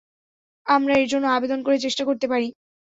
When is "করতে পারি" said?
2.05-2.47